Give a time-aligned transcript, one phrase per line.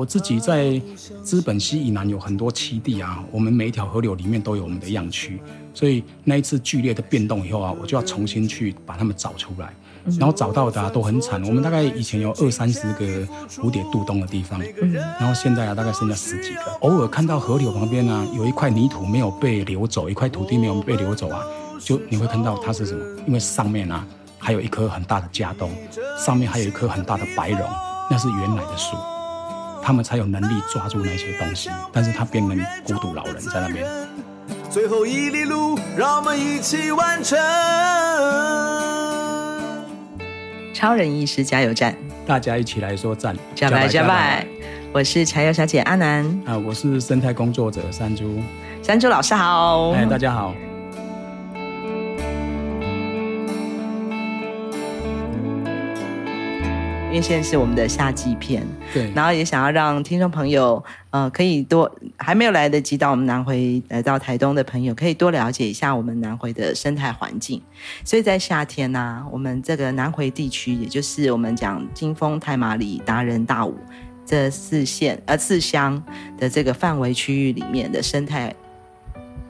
[0.00, 0.80] 我自己在
[1.22, 5.38] 资本溪以南有很多栖地啊，我们每一条河流里面都有我们的样区，
[5.74, 9.74] 所以那一次剧烈的变动以后啊，我就要重新去把它们找出来，
[10.18, 11.44] 然后找到的、啊、都很惨。
[11.44, 13.04] 我们大概以前有二三十个
[13.50, 14.58] 蝴蝶渡冬的地方，
[15.20, 16.62] 然后现在啊大概剩下十几个。
[16.80, 21.44] 偶尔看到河流旁边呢、啊，有一块泥土没有被流走，一块土地没有被流走啊，
[21.78, 23.04] 就你会看到它是什么？
[23.26, 24.06] 因为上面啊
[24.38, 25.70] 还有一棵很大的家冬，
[26.18, 27.60] 上面还有一棵很大的白榕，
[28.10, 28.96] 那是原来的树。
[29.82, 33.86] 他们才有能力抓住那些东西，但是他变成孤独老人在那边。
[34.70, 37.38] 最后一里路，让我们一起完成。
[40.72, 41.94] 超人医师加油站，
[42.26, 44.46] 大家一起来说赞，加拜加拜。
[44.92, 48.40] 我是柴油小姐阿南，啊，我是生态工作者山猪，
[48.82, 50.54] 山猪老师好，哎，大家好。
[57.10, 67.60] 因为现在是我们的夏季片，对，然后也想要让听众朋友，呃，可以多还没有来得及到我们南回来到台东的朋友，可以多了解一下我们南回的生态环境。
[68.04, 73.76] 所以在夏天呢、啊，我们这个南回地区，也就是我们讲金峰、太麻里、达仁、大武
[74.24, 76.00] 这四县呃四乡
[76.38, 78.54] 的这个范围区域里面的生态，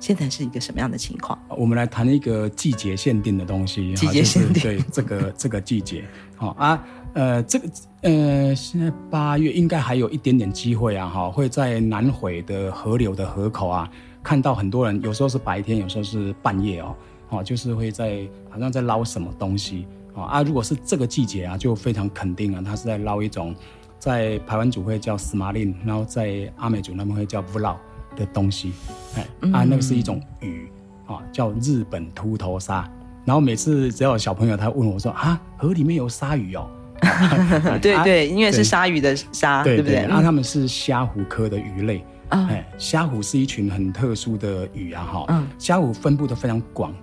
[0.01, 1.39] 现在是一个什么样的情况？
[1.51, 6.05] 我们来谈一个季节限定的东西，季节限定，就是、对这个 这个季节，
[6.37, 6.83] 好啊。
[7.13, 7.69] 呃，这个
[8.03, 13.91] 呃，现在八月应该还有一点点机会啊，哈，会在南回的河流的河口啊，
[14.23, 16.95] 看到很多人，有时候是白天，有时候是半夜哦，
[17.31, 20.43] 哦，就是会在好像在捞什么东西啊啊。
[20.45, 23.53] 如果是这个季节啊，就非常肯定啊，他是在捞一种，
[23.99, 27.77] 在台湾族会叫斯马林，然后在阿美族那边会叫布劳
[28.17, 28.73] 的东西，
[29.17, 29.23] 哎，
[29.53, 30.69] 啊，那个是一种鱼
[31.07, 32.89] 啊，叫日本秃头鲨。
[33.25, 36.69] 然后每次只要有小朋友他问我说啊，河里面有鲨鱼哦。
[37.81, 40.07] 对对，因为是鲨鱼的鲨，对不对？
[40.09, 42.05] 那他们是虾虎科的鱼类。
[42.29, 45.25] 哎，虾虎是一群很特殊的鱼啊，哈。
[45.29, 45.47] 嗯。
[45.59, 46.95] 虾虎分布的非常广，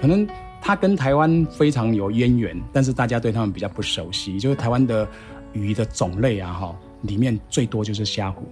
[0.00, 0.26] 可能
[0.60, 4.38] 它跟台湾非常有渊源，但是大家对它们比较不熟悉。
[4.38, 5.06] 就是台湾的
[5.52, 8.46] 鱼的种类啊，哈，里面最多就是虾虎，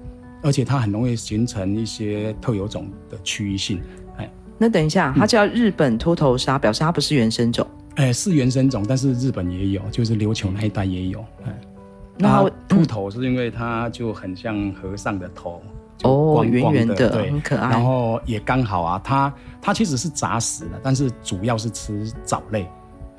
[0.45, 3.81] 而且它很容易形成一些特有种的区域性。
[4.19, 7.67] 哎，那等一下，它叫日本秃头鲨，表示它不是原生种。
[7.97, 11.25] 哎，是原生种，但是日本也有，就是琉球那一带也有。
[11.45, 11.61] 哎，
[12.19, 15.63] 那秃头是因为它就很像和尚的头，
[16.03, 17.71] 哦，圆圆的，对，很可爱。
[17.71, 19.33] 然后也刚好啊，它
[19.63, 22.69] 它其实是杂食的，但是主要是吃藻类。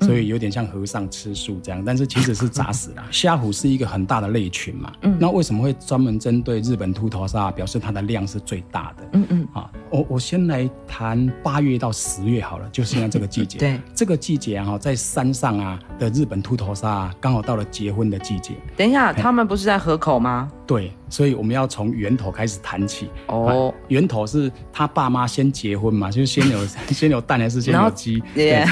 [0.00, 3.04] 所以有点像和尚吃素这样，但是其实是杂食啦。
[3.10, 7.50] 虾虎是一个很大的类群嘛，嗯，那为什么会专门针对日本秃头鲨？
[7.50, 18.54] 表示它的量是最大的，嗯嗯，啊，我我先来谈八月到十月好了，就现在这个季节，对，这个季节啊，在山上啊的日本秃头鲨啊，刚好到了结婚的季节。
[18.76, 20.50] 等一下，他们不是在河口吗？
[20.66, 23.08] 对，所以我们要从源头开始谈起。
[23.28, 28.22] 哦，源头是他爸妈先结婚嘛，就是先有 先有蛋还是先有鸡？
[28.34, 28.64] 对，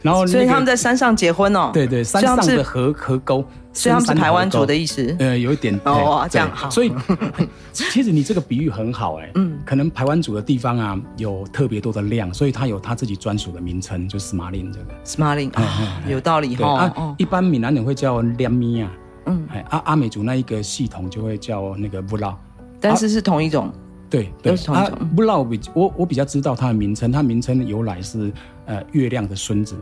[0.00, 1.70] 然后 所以他们在山上结婚哦。
[1.74, 5.14] 对对，山上的河河沟，所以他们是台湾族的意思。
[5.18, 6.70] 呃，有一点哦，这样好。
[6.70, 6.90] 所以
[7.72, 17.14] 其实你这个比喻很好哎，嗯，可能台湾族的地方啊有特别多的量，所以它有它自己专属的名称，就 “smiling” 这个 “smiling” 啊，有道理哈。
[17.18, 18.90] 一般闽南人会叫亮咪啊。
[19.26, 22.34] 嗯，哎，阿阿美族那一个系统就会叫那个布劳，
[22.80, 23.72] 但是是同一种，
[24.08, 24.98] 对，都是同一种。
[25.14, 28.32] 布劳比我我比较知道它的名称，它名称的由来是
[28.66, 29.76] 呃月亮的孙子，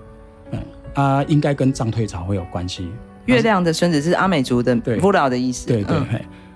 [0.50, 0.60] 嗯
[0.94, 2.88] 啊，应该跟涨退潮会有关系。
[3.26, 5.96] 月亮的孙子是阿美族的布劳的意思，对对，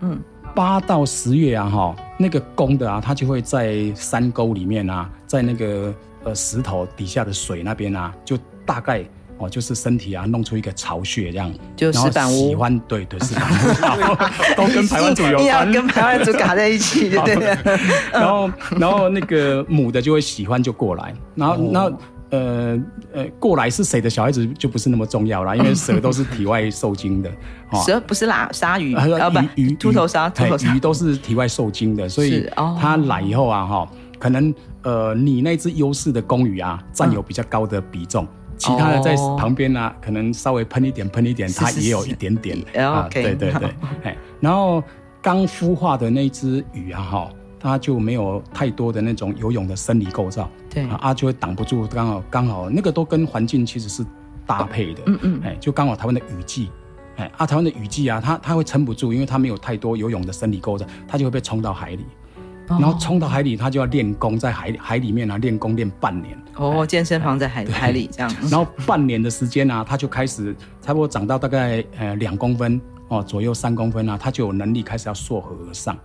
[0.01, 0.19] 嗯，
[0.55, 5.95] 八到十月啊哈，那个公的啊，它就会在山沟里面啊，在那个
[6.25, 9.05] 呃石头底下的水那边啊，就大概。
[9.39, 12.49] 哦，就是身体啊，弄出一个巢穴这样，就石板屋。
[12.49, 13.51] 喜欢对对石板
[13.99, 17.35] 屋，都跟排湾族有关，跟排湾族嘎在一起，对。
[17.35, 17.59] 对。
[18.13, 21.93] 然后然后那个母的就会喜欢就过来，然后然后
[22.31, 22.79] 呃
[23.13, 27.31] 呃过来是谁的小孩子就不是那么重要了，因为蛇都是体外受精的，
[27.85, 30.33] 蛇不是啦，鲨鱼啊不鱼秃头鲨，
[30.75, 32.49] 鱼都是体外受精的，所以
[32.81, 38.27] 它来以后啊哈，可能呃你那只优势的公鱼啊占有比较高的比重。
[38.63, 43.75] 其他的在旁边呢、啊，可能稍微喷一点，喷一点，它也有一点点啊，对对对，
[44.05, 44.81] 哎，然后
[45.21, 50.85] 刚孵化的那只鱼啊，哈，它就没有太多的那种游泳的生理构造，对。
[50.85, 54.07] 啊，就会挡不住，刚好刚好那个都跟环境其实是
[54.47, 56.71] 搭配的，嗯嗯，哎，就刚好台湾的雨季，
[57.17, 62.07] 哎啊，台湾的雨季啊，它它会撑不住，因为它没有太多游泳的生理构造，它就会被冲到海里。
[62.81, 66.37] 然后冲到海里，他就要练功，在海海里面啊练功练半年。
[66.57, 68.33] 哦，健身房在海海里这样。
[68.51, 75.97] 然后半年的时间啊，他就开始差不多长到大概呃两公分，哦，左右三公分啊，他就有能力开始要溯河而上。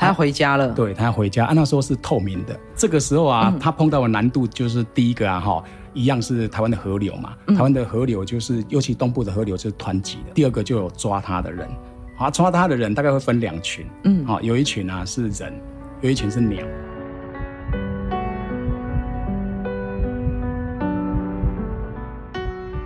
[0.00, 1.44] 他要回家了，对，他要回家。
[1.46, 5.60] 啊，那时候是透明的，这个时候啊，嗯、他碰到的难度就是第一个啊，哈，
[5.92, 10.32] 一样是台湾的河流嘛，嗯、台湾的河流就是，尤其东部的河流就是湍急的。
[10.34, 11.68] 第二个就有抓他的人，
[12.16, 15.52] 啊，抓他的人大概会分两群，嗯，啊，有一群啊是人，
[16.00, 16.64] 有一群是鸟，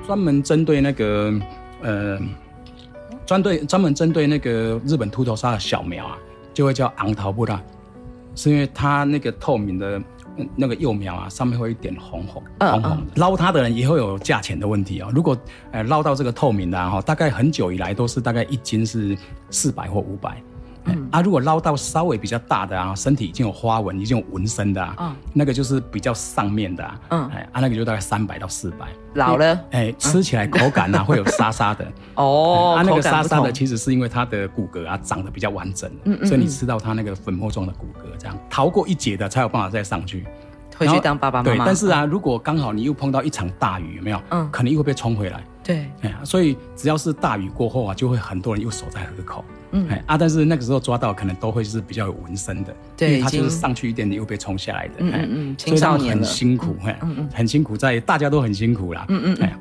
[0.06, 1.32] 专门针对那个，
[1.82, 2.18] 呃，
[3.24, 6.18] 专对专门针对那个日本秃头鲨的小苗啊。
[6.54, 7.58] 就会叫昂桃布拉，
[8.34, 9.98] 是因为它那个透明的
[10.54, 12.98] 那个幼苗啊，上面会一点红红红红。
[13.14, 15.12] 捞它的人也会有价钱的问题啊、喔。
[15.14, 15.34] 如果
[15.70, 19.16] 呃捞到这个透明的哈、啊，大概很久以来都是大概一斤是
[19.48, 20.42] 四百或五百。
[20.84, 28.88] 嗯啊，如果捞到稍微比较大的啊，身体已经有花纹、已经有纹身的啊，嗯、那个就是比较上面的啊，嗯，哎啊，那个就大概三百到四百。
[29.14, 31.86] 老了，哎，吃起来口感啊会有沙沙的。
[32.16, 40.24] 哦，啊，那个沙沙的其实是因为它的骨骼啊长得比较完整，嗯嗯，所以你吃到它那个粉末状的骨骼，这样逃过一劫的才有办法再上去，
[40.78, 41.56] 回去当爸爸妈妈。
[41.56, 44.20] 对，但是啊，如果刚好你又碰到一场大雨，有没有？
[44.30, 45.44] 嗯，可能又会被冲回来。
[45.64, 49.44] 对，哎呀，所以只要是大雨过后啊，就会很多人又守在河口。
[49.74, 59.58] 嗯，哎啊，但是那个时候抓到可能都会是比较有纹身的，对，因为他就是上去一点点又被冲下来的，嗯嗯，青少年很辛苦，嗯嗯，很辛苦，在大家都很辛苦啦，嗯嗯，哎呀，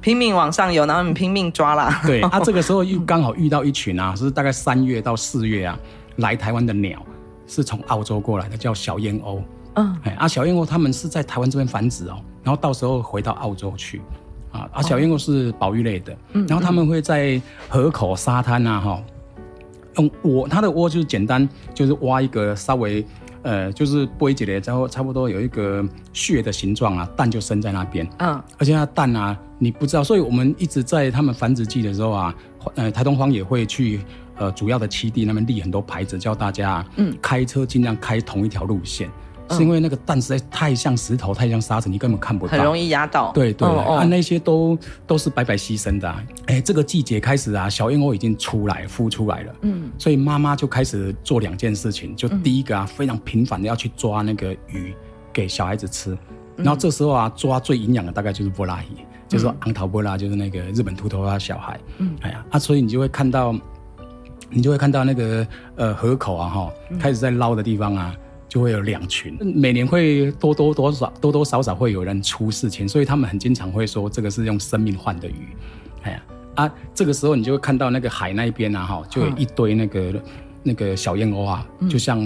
[0.00, 2.00] 拼命往上游，然后你拼命抓啦。
[2.06, 5.78] 对， 啊，这个时候又刚好遇到一群啊，是大概三月到四月啊，
[6.16, 7.04] 来台湾的鸟
[7.46, 9.42] 是从澳洲过来的，叫小燕鸥，
[9.74, 14.00] 嗯，哎啊，小燕鸥他们是在台湾这边繁殖哦，然后到时候回到澳洲去，
[14.52, 19.02] 啊啊，小燕鸥是保育类的，嗯，然后他们会在河口沙滩啊，哈。
[19.96, 23.04] 用窝，它的窝就是简单，就是挖一个稍微，
[23.42, 28.08] 呃，就是波一节的，然后差不多有一个穴的形状啊，蛋就生在那边。
[28.18, 32.34] 嗯，而且它蛋啊，你不知道，所以我们一直在他们繁殖季的时候啊，
[32.76, 34.00] 呃，台东荒也会去
[34.36, 39.10] 呃主要的栖地那边立很多牌子，叫大家嗯开车尽量开同一条路线。
[39.50, 43.32] 是因为那个蛋实在太像石头，太像沙子，你根本看不到，很容易压到。
[43.32, 46.22] 对对，哦哦啊，那些都都是白白牺牲的，啊。
[46.46, 49.54] 哎，欸，这个季节开始啊，小燕鸥已经出来孵出来了。
[49.62, 54.94] 嗯，所以妈妈就开始做两件事情，就第一个啊，非常频繁的要去抓那个鱼
[55.32, 56.16] 给小孩子吃。
[56.56, 61.80] 然后这时候啊，抓最营养的大概就是波拉鱼，就是说昂桃波拉，就是那个日本秃头鲨小孩。
[61.98, 63.54] 嗯，哎呀啊，所以你就会看到，
[64.50, 68.14] 你就会看到那个呃河口啊哈，开始在捞的地方啊。
[68.50, 75.48] 就会有两群，每年会多多多少多多少少会有人出事情，所以他们很经常会说这个是用生命换的鱼，
[76.02, 76.22] 哎呀
[76.56, 80.22] 啊，这个时候你就会看到那个海那边啊哈，就有一堆那个、嗯、
[80.64, 82.20] 那个小燕鸥啊，就像，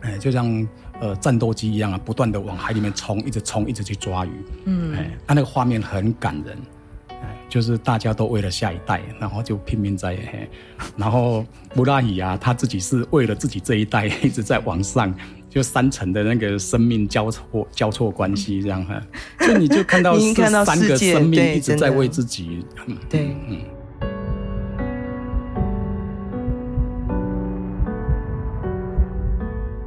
[0.00, 0.68] 哎、嗯，就像
[1.00, 4.30] 呃战斗机一样啊，不断的往海里面冲，一直冲，一直去抓鱼，
[4.64, 6.58] 嗯，哎，啊那个画面很感人。
[7.48, 10.18] 就是大家都为了下一代，然后就拼命在，
[10.96, 15.14] 然后布拉伊啊，他自己是为了自己这一代一直在往上，
[15.56, 19.00] 就三层的那个生命交错交错关系这样哈，
[19.40, 22.62] 所以你就看到是三个生命一直在为自己，
[23.08, 23.58] 对，嗯。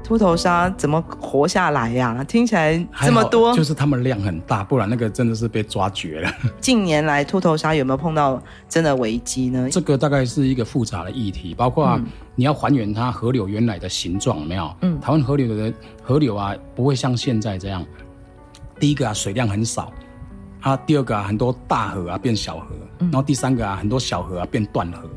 [0.09, 2.23] 秃头鲨怎么活下来呀、啊？
[2.23, 6.31] 听起来这么多，就是他们量很大，不然那个真的是被抓绝了。
[6.59, 9.69] 近年来，秃头鲨有没有碰到真的危机呢？
[9.69, 12.01] 这个大概是一个复杂的议题，包括
[12.33, 14.75] 你要还原它河流原来的形状，没有？
[14.81, 17.85] 嗯，台湾河流的河流啊，不会像现在这样。
[18.79, 19.93] 第一个啊，水量很少
[20.61, 22.65] 啊；第二个啊，很多大河啊变小河，
[22.97, 25.07] 然后第三个啊，很多小河啊变断河，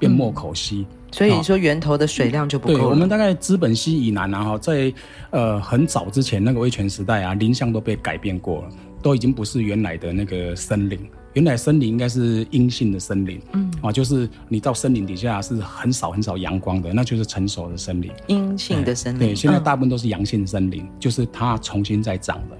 [0.00, 0.84] 变莫口溪。
[0.90, 2.80] 嗯所以你说源头的水量就不够了。
[2.80, 4.92] 对，我们大概资本溪以南啊，哈，在
[5.30, 8.68] 呃很早之前那个威权时代啊，林相都被改变过了，
[9.00, 10.98] 都已经不是原来的那个森林。
[11.34, 18.10] 原来森林应该是阴性的森林，嗯，啊，就是你到森林底下是很少很少阳光的，那就是成熟的森林。
[18.26, 19.18] 阴性的森林。
[19.18, 22.56] 对，现在大部分都是阳性森林，嗯、就是它重新再长的。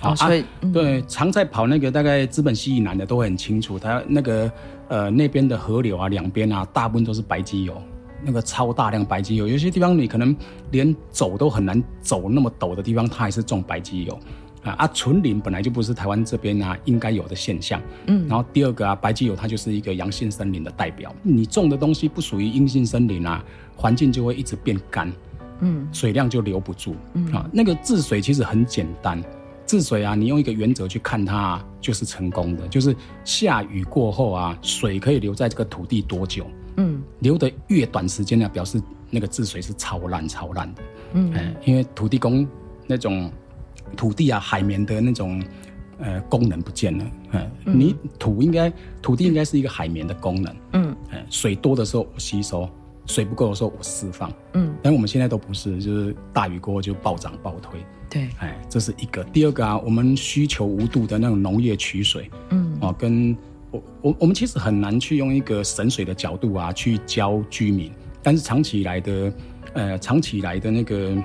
[0.00, 4.50] 好，所以、对常在跑那个大概资本西以南的都会很清楚，它那个
[4.88, 7.74] 呃那边的河流啊，两边啊，大部分都是白基油。
[8.24, 10.34] 那个超大量白基油，有些地方你可能
[10.70, 14.18] 连走都很难走，那么陡的地方它还是种白基油
[14.62, 14.88] 啊啊！
[14.94, 18.26] 纯林本来就不是台湾这边啊应该有的现象，嗯。
[18.26, 23.44] 然后第二个啊，白基油它就是一个阳性森林的代表，你种的东西不属于阴性森林啊，
[23.76, 25.12] 环境就会一直变干，
[25.60, 27.48] 嗯，水量就留不住，嗯啊。
[27.52, 29.22] 那个治水其实很简单，
[29.66, 36.46] 治水啊，你用一个原则去看它啊，就是成功的，就是下雨过后啊，水可以留在这个土地多久？
[36.76, 40.82] 嗯，留的越短时间呢，表示那个治水是超烂超烂的。
[41.12, 42.46] 嗯，因为土地公
[42.86, 43.30] 那种
[43.96, 45.42] 土地啊，海绵的那种
[45.98, 47.06] 呃功能不见了。
[47.32, 50.56] 嗯，你土应该土地应该是一个海绵的功能。
[50.72, 50.96] 嗯，
[51.30, 52.68] 水多的时候我吸收，
[53.06, 54.32] 水不够的时候我释放。
[54.54, 57.80] 嗯，但我们现在都不是，就是大雨过后就暴涨暴退。
[58.10, 59.22] 对，哎，这是一个。
[59.24, 62.30] 第二个啊，我们需求无度的那种农业取水。
[62.50, 63.36] 嗯，哦，跟
[63.74, 67.90] 我我我们其实很难去用一个省水的角度啊去教居民，
[68.22, 69.32] 但是长期以来的。
[69.72, 71.16] 呃，长期以来的那个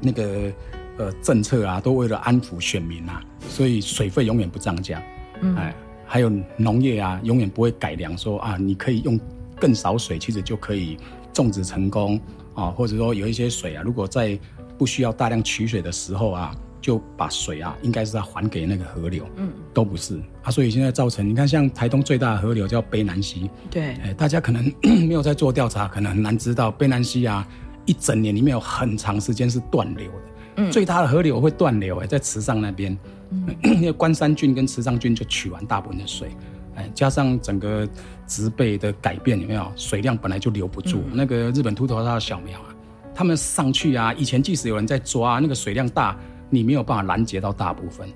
[0.00, 0.52] 那个
[0.96, 5.00] 呃政策啊，都为了安抚选民啊，所以水费永远不涨价。
[5.40, 5.72] 嗯，哎，
[6.04, 9.16] 还有农业啊，永远不会改良说啊，你可以用
[9.54, 10.96] 更少水，其实就可以
[11.32, 12.20] 种植成功
[12.54, 14.36] 啊，或者说有一些水啊，如果在
[14.76, 16.52] 不需要大量取水的时候啊。
[16.80, 20.20] 就把水啊，应该是要还给那个河流，嗯，都不是。
[20.42, 24.64] 啊，所以现在造成你看，像台东最大的河流叫卑南溪，对，哎，大家可能
[25.06, 27.46] 没有在做调查，可能很难知道卑南溪啊，
[27.84, 30.22] 一整年里面有很长时间是断流的，
[30.56, 32.96] 嗯，最大的河流会断流，哎，在池上那边，
[33.30, 36.30] 嗯， 那个关山郡跟池上郡就取完大部分的水，
[36.76, 37.86] 哎，加上整个
[38.26, 39.70] 植被的改变，有没有？
[39.74, 42.74] 水量本来就留不住，嗯、那个日本秃头鲨的小苗啊，
[43.14, 46.16] 他们上去啊，以前即使有人在抓，那个水量大。
[46.50, 48.08] 你没有办法拦截到大部分，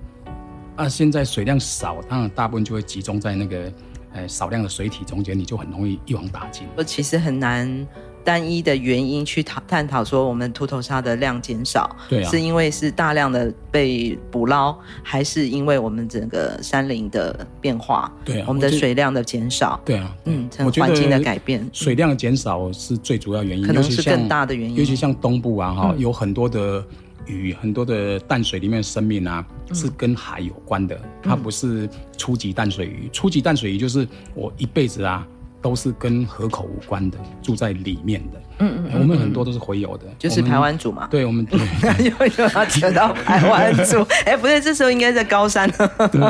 [0.77, 3.73] 啊，现在水量少，当然大部分就会集中在那个，
[4.13, 6.67] 呃，少量的水体中间，你就很容易一网打尽。
[6.77, 7.87] 我其实很难
[8.25, 18.11] 单一的原因去讨探讨说，我们秃头鲨的量减少，对啊，是因为是大量的被捕捞，还是因为我们整个山林的变化？
[18.25, 26.83] 对啊，我们的水量的减少，对啊，嗯，环境的改变，水量的减少是最主要原因，可能是更大的原因，尤其像东部啊，哈、嗯，有很多的。
[27.27, 33.09] 鱼很多的淡水里面的生命啊，是跟海有关的，嗯、它不是初级淡水鱼。
[33.13, 35.27] 初级淡水鱼就是我一辈子啊，
[35.61, 38.43] 都是跟河口无关的，住在里面的。
[38.59, 41.07] 嗯嗯，嗯，我们很多都是洄游的，就是台湾族嘛。
[41.09, 41.47] 对，我们
[41.99, 44.03] 又又要扯到台湾族。
[44.27, 45.71] 哎、欸，不对，这时候应该在高山。
[45.71, 46.21] 对，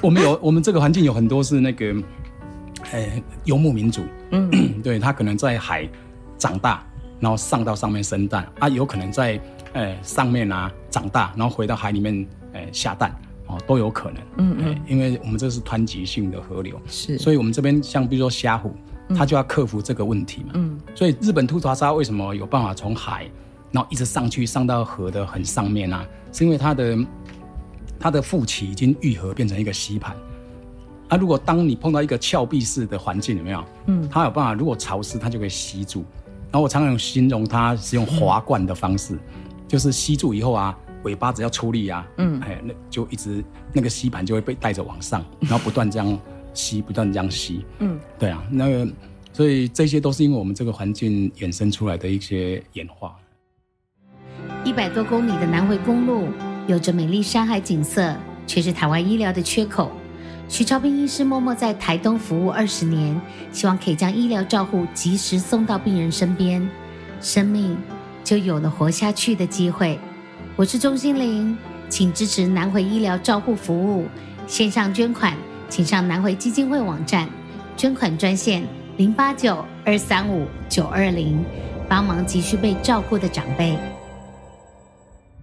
[0.00, 1.86] 我们有我们这个环境有很多是那个，
[2.92, 4.02] 呃、欸，游牧民族。
[4.30, 4.50] 嗯，
[4.82, 5.88] 对，他可能在海
[6.38, 6.84] 长大，
[7.20, 9.40] 然后上到上面生蛋啊，有可能在。
[9.74, 13.14] 哎，上面啊长大，然后回到海里面，哎下蛋，
[13.46, 14.22] 哦都有可能。
[14.38, 18.74] 嗯嗯，因为我们这是湍急性的河流，是，所以我们这边像比如说虾虎，
[19.16, 20.52] 它就要克服这个问题嘛。
[20.54, 23.28] 嗯，所以日本秃头鲨为什么有办法从海，
[23.70, 26.06] 然后一直上去上到河的很上面啊？
[26.32, 26.98] 是因为它的
[27.98, 30.16] 它的腹鳍已经愈合变成一个吸盘。
[31.08, 33.64] 啊，如果当你碰到一个峭壁式的环境，有没有？
[33.86, 36.04] 嗯，它有办法，如果潮湿，它就会吸住。
[36.50, 39.14] 然后我常常形容它是用滑罐的方式。
[39.14, 39.20] 嗯
[39.66, 46.18] 就是吸住以后啊，尾巴只要出力啊，嗯，哎，那就一直那个吸盘就会被带着往上，然后不断这样
[46.52, 48.88] 吸，不断这样吸，嗯，对啊，那个，
[49.32, 53.16] 所以这些都是因为我们这个环境衍生出来的一些演化。
[54.64, 56.28] 一百多公里的南回公路，
[56.66, 58.14] 有着美丽山海景色，
[58.46, 59.90] 却是台湾医疗的缺口。
[60.48, 63.18] 徐超斌医师默默在台东服务二十年，
[63.50, 66.66] 希望可以将医疗照护及时送到病人身边，
[67.20, 67.76] 生命。
[68.24, 69.98] 就有了活下去的机会。
[70.56, 71.56] 我是钟心玲，
[71.90, 74.06] 请支持南回医疗照护服务，
[74.46, 75.36] 线上捐款，
[75.68, 77.28] 请上南回基金会网站，
[77.76, 78.64] 捐款专线
[78.96, 81.44] 零八九二三五九二零，
[81.86, 83.76] 帮忙急需被照顾的长辈。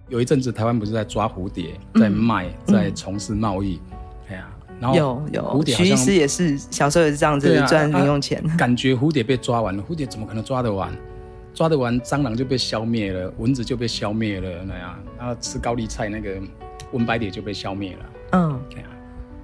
[0.08, 3.80] 有一阵子台湾不是在抓蝴蝶，在卖，嗯、在从事贸易，
[4.28, 4.46] 哎、嗯、呀，
[4.80, 10.92] 然后有有蝴蝶，徐医师也是小时候也是这样子赚零用钱，啊啊，感觉蝴蝶被抓完了，蝴蝶怎么可能抓得完？
[11.54, 16.40] 抓得完，蟑螂就被消灭了，蚊子就被消灭了，那样，然后吃高丽菜那个
[16.92, 18.10] 蚊白蝶就被消灭了。
[18.32, 18.88] 嗯，对啊，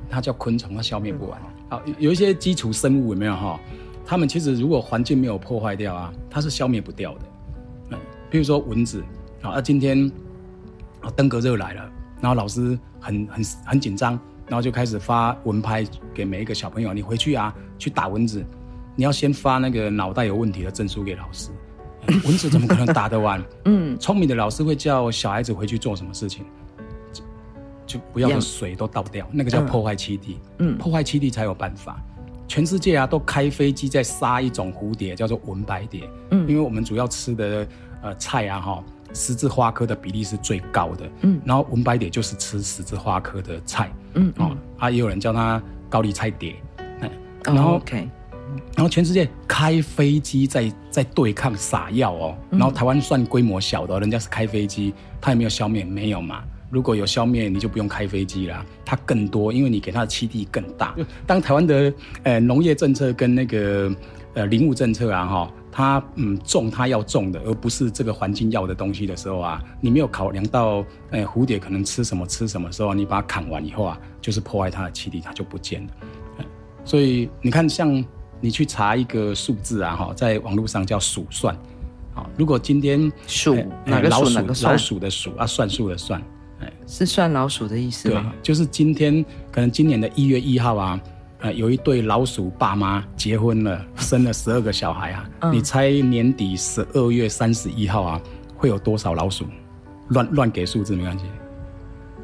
[0.08, 1.40] 它叫昆虫，它消灭不完。
[1.68, 3.60] 好，有一些基础生物有没有哈？
[4.06, 7.20] 它们其实如果环境没有破坏掉啊，它是消灭不掉的。
[7.90, 7.98] 嗯，
[8.30, 9.02] 比如说蚊子，
[9.42, 10.10] 啊，那今天
[11.02, 15.84] 啊登革热来了，然后老师很很很紧张，然后就开始发蚊拍
[16.14, 18.42] 给每一个小朋友，你回去啊去打蚊子，
[18.96, 21.50] 你要先发那个脑袋有问题的证书给老师。
[22.24, 23.42] 蚊子怎么可能打得完？
[23.66, 26.44] 嗯，聪明的老师会叫小孩子回去做什么事情？
[27.12, 27.22] 就，
[27.86, 30.38] 就不要的水都倒掉，那个叫破坏栖地。
[30.58, 32.02] 嗯，破坏栖地才有办法。
[32.46, 36.08] 全世界啊，都开飞机在杀一种蝴蝶，叫做纹白蝶。
[36.30, 37.68] 嗯，因为我们主要吃的
[38.02, 41.10] 呃菜啊，哈，十字花科的比例是最高的。
[41.20, 43.92] 嗯，然后纹白蝶就是吃十字花科的菜。
[44.14, 46.56] 嗯，哦，啊，也有人叫它高丽菜蝶。
[47.44, 47.80] 然后。
[48.76, 55.84] 然后全世界开飞机在在对抗撒药哦，然后台湾算规模小的，人家是开飞机，它有没有消灭？
[55.84, 56.42] 没有嘛。
[56.70, 58.64] 如果有消灭，你就不用开飞机啦。
[58.84, 60.94] 它更多，因为你给它的栖地更大。
[61.26, 61.92] 当台湾的
[62.24, 63.90] 呃农业政策跟那个
[64.34, 75.92] 呃林务政策啊哈它嗯种它要种的，而不是这个环境要的东西的时候啊，你没有考量到，哎，蝴蝶可能吃什么吃什么时候，你把它砍完以后啊，就是破坏它的栖地，它就不见了。
[76.84, 78.02] 所以你看，像
[78.40, 81.56] 你去查一个数字啊，哈，在网络上叫数算，
[82.14, 83.54] 好，如果今天数
[83.84, 86.22] 哪个数哪个老鼠的鼠啊，算数的算，
[86.60, 88.32] 哎，是算老鼠的意思吗？
[88.32, 91.00] 对，就是今天可能今年的一月一号啊。
[91.40, 95.30] 呃，有一对老鼠爸妈结婚了， 生了十二个小孩啊！
[95.42, 98.20] 嗯、你猜年底十二月三十一号啊，
[98.56, 99.44] 会有多少老鼠？
[100.08, 101.26] 乱乱给数字没关系。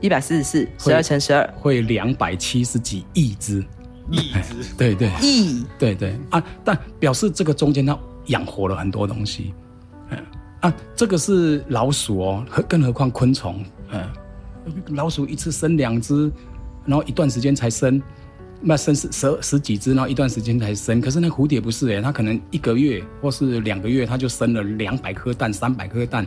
[0.00, 3.64] 一百四十四，十二乘十二，会两百七十几亿只。
[4.10, 4.74] 亿只？
[4.76, 5.10] 对对。
[5.20, 5.64] 亿？
[5.78, 6.42] 对对啊！
[6.64, 9.54] 但表示这个中间它养活了很多东西。
[10.10, 10.18] 嗯
[10.60, 13.64] 啊，这个是老鼠哦，何更何况昆虫。
[13.90, 14.08] 嗯，
[14.88, 16.30] 老鼠一次生两只，
[16.86, 18.02] 然后一段时间才生。
[18.66, 20.98] 那生十十十几只，然后一段时间才生。
[20.98, 26.26] 可是那蝴蝶不是诶，它可能一个月或是两个月，它就生了两百颗蛋、三百颗蛋。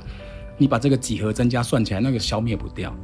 [0.56, 2.96] 你把这个几何增加算起来，那个消灭不掉。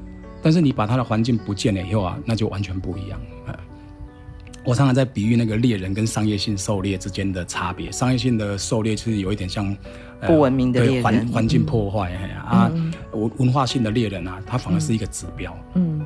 [0.43, 3.19] 但是你把它的环境不见了以后啊，那就完全不一样。
[4.65, 7.91] 我常常在比喻那个猎人跟商业性狩猎之间的差别。
[7.91, 9.75] 商业性的狩猎其实有一点像
[10.25, 12.71] 不文明的猎人，环环境破坏、嗯、啊。
[13.11, 15.55] 文文化性的猎人啊，它反而是一个指标。
[15.75, 16.05] 嗯，嗯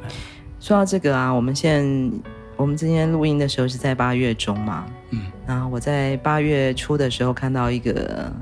[0.60, 2.18] 说到这个啊，我们现在。
[2.58, 8.34] 我们今天录音的时候是在八月中嘛，嗯，然后我在八月初的时候看到一个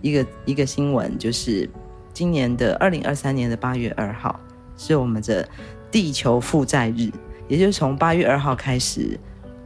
[0.00, 1.68] 一个一个新闻，就是
[2.14, 4.40] 今年的二零二三年的八月二号
[4.78, 5.46] 是我们的
[5.90, 7.10] 地球负债日，
[7.48, 9.20] 也就是从八月二号开始，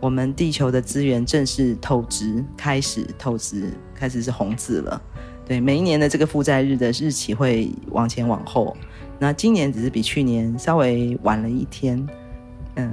[0.04, 5.00] 我们地球的资源正式透支，开始透支，开始是红字了。
[5.46, 8.76] 对，每一年的这个负债日的日期会往前往后，
[9.18, 12.06] 那今年只是比去年稍微晚了一天，
[12.74, 12.92] 嗯。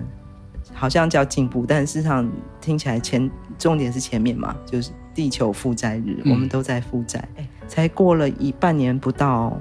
[0.74, 2.28] 好像叫进步，但事实上
[2.62, 7.28] 听起来前重点是前面嘛，就是地球负债日，嗯、我们都在负债。
[7.36, 9.60] 哎，才过了一半年不到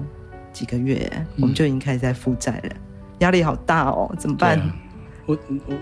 [0.53, 2.75] 几个月，嗯、我们就已经开始在负债了，
[3.19, 4.57] 压力好大哦，怎么办？
[4.57, 4.75] 啊、
[5.25, 5.75] 我我我，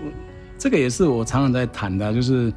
[0.60, 2.52] 这个也是我常常在谈的，就是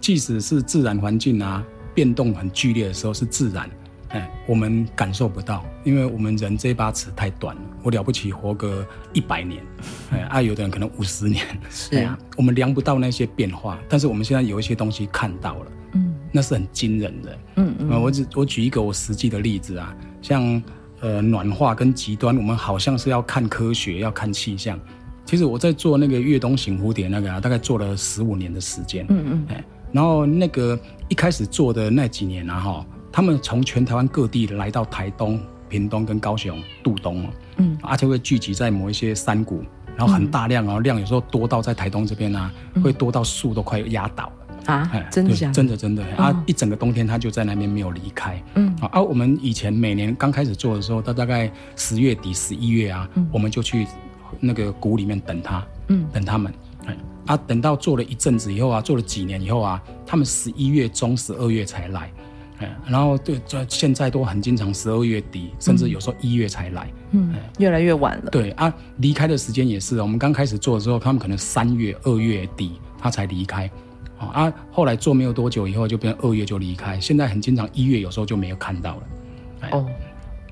[0.00, 3.68] 即使是自然环境啊变动很剧烈的时候，是自然。
[4.10, 7.62] 哎，我们感受不到，因为我们人这把尺太短了。
[7.82, 9.60] 我了不起活个一百年，
[10.12, 13.80] 哎，啊，有的人可能五十年，是啊，我们量不到那些变化。
[13.88, 18.00] 但是我们现在有一些东西看到了，嗯，那是很惊人的，嗯嗯。
[18.00, 20.62] 我只我举一个我实际的例子啊，像
[21.00, 24.78] 呃暖化跟极端，我们好像是要看科学，要看气象。
[25.30, 32.86] 其实我在做那个越冬型蝴蝶那个啊，大概做了十五年的时间，嗯嗯，哎，然后那个一开始做的那几年啊，哈。
[33.12, 37.24] 他们从全台湾各地来到台东、屏东跟高雄度冬，
[37.58, 39.62] 嗯，而且会聚集在某一些山谷，
[39.96, 42.50] 然后很大量哦，量有时候多到在台东这边呢、
[42.82, 44.26] 会多到树都快压倒。
[44.26, 44.90] 了啊！
[45.12, 46.04] 真的真的真的。
[46.16, 46.42] 啊！
[46.44, 48.74] 一整个冬天他就在那边没有离开，嗯。
[48.80, 53.86] 啊，我们以前每年刚开始做的时候，到大概十月底、十一月啊，嗯、我们就去
[54.38, 56.52] 那个谷里面等他，嗯，等他们，
[56.86, 62.10] 哎啊，等到做了一阵子以后啊，做了几年以后啊，他们十一月中、十二月才来。
[62.58, 68.30] 哎然后对，在现在都很经常，十二月底，甚至有时候一月才来，嗯，越来越晚了。
[68.30, 73.70] 对啊，离开的时间也是，我们刚开始做的时候，他们可能三月、二月底他才离开，
[74.18, 77.00] 啊，后来做没有多久以后，就变二月就离开。
[77.00, 79.02] 现在很经常一月有时候就没有看到了，
[79.70, 79.86] 哦，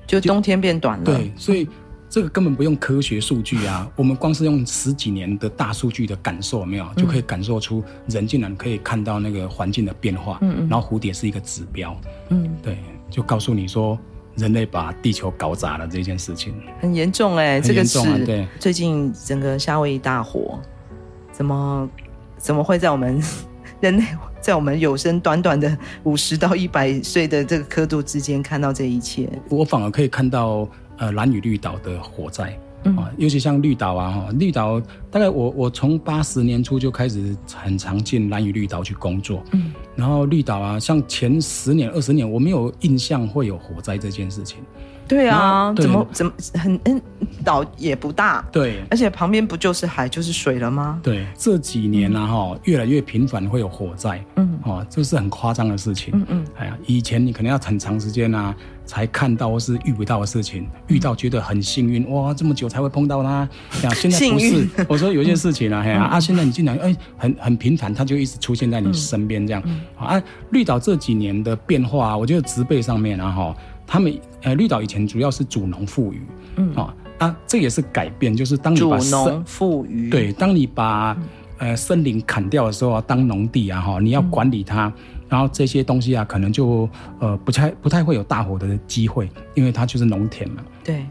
[0.07, 1.05] 就冬天变短了。
[1.05, 1.67] 对，所以。
[2.09, 10.39] 这个根本不用科学数据啊，我们光是用十几年的大数据的感受，有没有就可以感受出人竟然可以看到那个环境的变化。
[10.41, 10.67] 嗯嗯。
[10.67, 11.95] 然后蝴蝶是一个指标。
[12.29, 12.49] 嗯。
[12.63, 12.79] 对，
[13.11, 13.95] 就告诉你说，
[14.35, 16.51] 人类把地球搞砸了这件事情。
[16.81, 18.25] 很严重哎、欸，这个是。
[18.25, 18.47] 对。
[18.59, 20.59] 最近整个夏威夷大火，
[21.31, 21.87] 怎么
[22.39, 23.21] 怎么会在我们
[23.81, 24.03] 人类
[24.41, 29.29] 在我们有生短短的五十到一百岁的这个刻度之间看到这一切？
[29.47, 30.67] 我反而可以看到。
[30.99, 44.59] 呃，兰屿绿岛的火灾，嗯、啊，尤其像绿岛啊，哈，绿岛大概我我从八十年初就开始很常进兰屿绿岛去工作，嗯，然后绿岛啊，像前十年二十年，我没有印象会有火灾这件事情。
[45.07, 47.01] 对啊，对怎么怎么很嗯，
[47.43, 50.99] 岛也不大，对，而且旁边不就是海就是水了吗？
[51.01, 58.55] 对，这几年呢、啊，哈、嗯，越来越频繁会有火灾，嗯，哦，这是很夸张的事情，嗯嗯，哎呀，以前你可能要很长时间啊
[58.89, 63.47] 才看到或是遇不到的事情，遇到觉得很幸运，哇，这么久才会碰到它，
[63.83, 69.63] 呀， 现在不是，我说有些事情啊，哎呀、嗯，啊，现在你竟然哎很很平凡，它就一直出现在你身边这样，
[69.95, 73.55] 啊，绿岛这几年的变化，我觉得植被上面啊，哈。
[73.85, 76.21] 他们呃，绿岛以前主要是主农富渔，
[76.57, 76.73] 嗯。
[76.75, 81.11] 啊啊，这也是改变，就是当你把主农对，当你把、
[81.57, 84.93] 嗯、呃森林砍掉的时候啊，当农地啊哈，你要管理它，嗯、
[85.29, 86.89] 然后这些东西啊，可能就
[87.19, 90.63] 呃不太不太会有大火的机会，因为它就是农田嘛。
[90.83, 91.05] 对。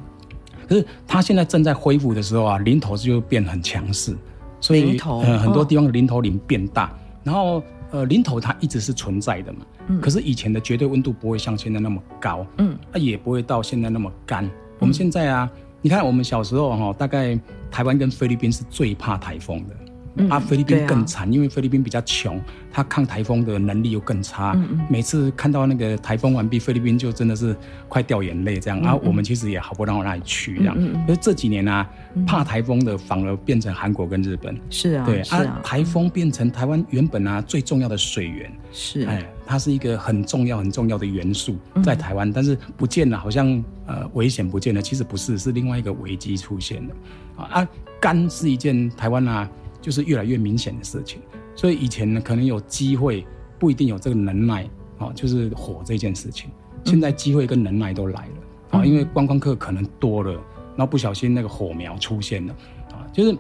[0.69, 4.15] 可是它现在正在恢复的时候啊，林头就变很强势，
[4.61, 6.91] 所以林投呃很多地方的林头林变大，哦、
[7.23, 9.61] 然后呃林头它一直是存在的嘛。
[9.87, 10.01] 嗯。
[10.01, 14.45] 可是以前的绝对温度不会像现在那么高，嗯，它也不会到现在那么干。
[14.45, 14.51] 嗯、
[14.81, 15.51] 我们现在啊，
[15.81, 17.39] 你看我们小时候哈、哦，大概
[17.71, 19.75] 台湾跟菲律宾是最怕台风的。
[20.19, 22.41] 嗯、啊，菲律宾更惨，啊、因为菲律宾比较穷，
[22.73, 24.53] 它抗台风的能力又更差。
[24.57, 27.57] 嗯嗯，每次看到那个台风完毕，菲律宾就真的是
[27.89, 28.79] 快掉眼泪这样。
[28.79, 30.75] 嗯嗯，然后我们其实也好不到哪里去这样。
[30.79, 31.89] 嗯嗯，可是这几年啊，
[32.27, 34.59] 怕台风的反而变成韩国跟日本。
[34.71, 38.53] 是啊，对啊，台风变成台湾原本啊最重要的水源。
[38.73, 46.95] 是，哎，它是一个很重要很重要的元素在台湾，嗯、但是不见了，好像呃危险不见了，其实不是，是另外一个危机出现了。
[47.37, 47.69] 啊，
[48.01, 49.49] 干是一件台湾啊。
[49.89, 51.19] 就是越来越明显的事情，
[51.57, 53.27] 所以以前呢，可能有机会，
[53.59, 56.51] 不一定有这个能耐啊，就是火这件事情。
[56.85, 60.31] 现在机会跟能耐都来了啊，因为观光客可能多了，
[60.77, 62.55] 然后不小心那个火苗出现了
[62.93, 63.35] 啊，就是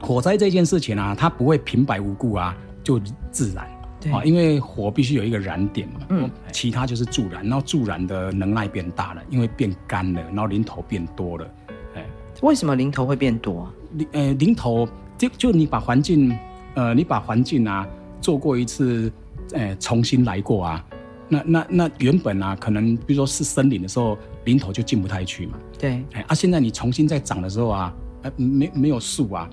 [0.00, 3.64] 火灾这件事情啊，它不会平白无故啊就自燃
[4.12, 11.48] 啊，因为火必须有一个燃点嘛，嗯，其他就是助燃，然后助燃的能耐变大了，因为变干了，然后零头变多了，
[11.94, 12.04] 哎，
[12.42, 13.72] 为什么零头会变多？
[13.92, 14.88] 零呃林投。
[15.22, 16.36] 就就你把环境，
[16.74, 17.86] 呃，你把环境啊
[18.20, 19.12] 做过一次，
[19.52, 20.84] 呃，重新来过啊，
[21.28, 25.58] 那那那原本啊，可能比如说是森林的时候，林头就进不太去嘛。
[25.78, 26.02] 对。
[26.12, 29.48] 哎，啊，现在你重新再长的时候啊，呃，没没有树啊，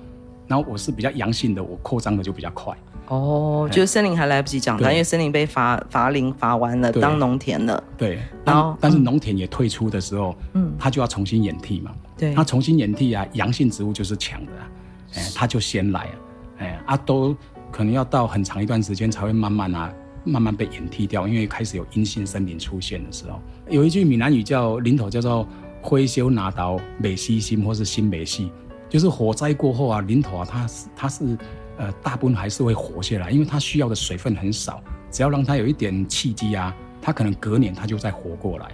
[0.48, 2.76] 然后我是比较阳性的，我扩张的就比较快。
[3.06, 7.80] 哦，就是森林还来不及长大，因为森林被伐伐林伐完了，当农田了。
[7.96, 8.18] 对。
[8.44, 11.92] 然后，但是农田也退出的时候，嗯，它就要重新演替嘛。
[12.18, 12.34] 对。
[12.34, 14.68] 它重新演替啊，阳性植物就是强的啊。
[15.14, 16.10] 哎，他就先来，
[16.58, 17.36] 哎，啊，都
[17.70, 19.92] 可能要到很长一段时间才会慢慢啊，
[20.24, 25.46] 慢慢被掩替掉，因为开始有阴性森林出现的时候，有一句闽南语叫林头叫做
[25.82, 28.52] “火烧拿刀美西心”或是“心美西”，
[28.88, 31.38] 就是火灾过后啊，林头啊，它是它是
[31.78, 38.66] 呃，大部分还是会活下来，因为它需要的水分很少，只要让它有一点契机啊，它可能隔年它就再活过来，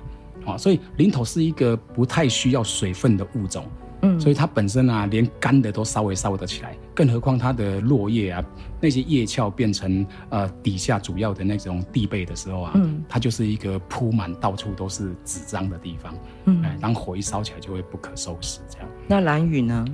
[0.45, 3.65] 啊，所以林头是一个不太需要水分的物种。
[4.03, 8.45] 嗯，所以它本身啊，连干的都稍微烧得起来，更何况它的落叶啊，
[8.81, 18.89] 那些叶鞘变成呃底下主要的那种地被的时候啊，嗯，它就是一个铺满到处都是纸张的地方，嗯，哎，当火一烧起来就会不可收拾这样。
[19.07, 19.85] 那蓝雨呢？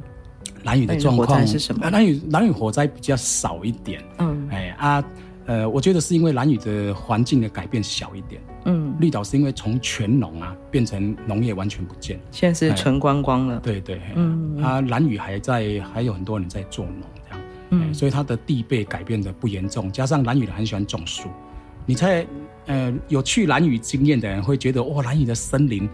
[0.65, 1.89] 蓝雨的状况是什么？
[1.91, 5.05] 蓝雨蓝雨火灾比较少一点，嗯，哎啊。
[5.47, 8.41] 呃，我觉得是因为兰屿的环境的改变小一点。
[8.65, 13.59] 嗯，绿岛是因为从全农啊变成农业完全不见，现在是纯观光了。
[13.59, 21.29] 对对，嗯，啊，兰屿还在，还有很多人在做农这样，嗯，所以它的地被改变的不严重，加上兰屿人很喜欢种树。
[21.85, 22.25] 你猜，
[22.67, 25.89] 呃，有去兰屿经验的人会觉得，哇，兰屿的森林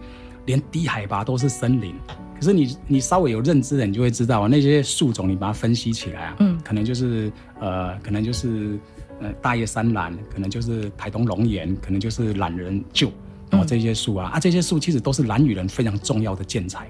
[0.45, 1.95] 连低海拔都是森林。
[2.35, 8.79] 可是你你稍微有认知的，你就会知道啊，那些树种你把它分析起来啊，嗯，可能就是呃，可能就是。
[9.21, 13.11] 呃，大叶山兰可能就是台东龙眼，可能就是懒人旧，
[13.49, 16.87] 然后这些树啊，嗯、啊，这些树其实都是兰屿人非常重要的建材。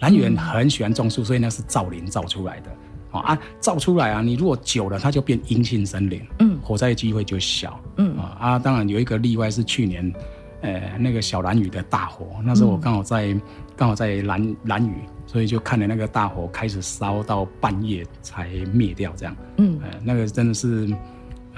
[0.00, 2.70] 兰屿人很喜欢种树，所以那是造林造出来的。
[3.10, 10.12] 啊，造出来啊，你如果久了，它就变阴性森林，嗯，火灾的机会就小，嗯啊，当然有一个例外是去年，
[10.60, 13.28] 呃，那个小兰屿的大火，那时候我刚好在
[13.76, 14.94] 刚、嗯、好在兰兰屿，
[15.26, 20.88] 所以就看了那个大火开始烧到半夜才灭掉，这样，嗯、呃，那个真的是。